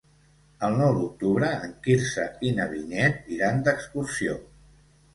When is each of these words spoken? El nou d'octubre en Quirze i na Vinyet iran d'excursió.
El 0.67 0.77
nou 0.79 0.95
d'octubre 0.99 1.51
en 1.67 1.77
Quirze 1.85 2.27
i 2.51 2.57
na 2.59 2.69
Vinyet 2.75 3.31
iran 3.39 3.65
d'excursió. 3.71 4.43